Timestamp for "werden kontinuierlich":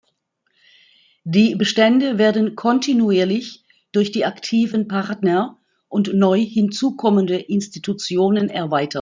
2.17-3.63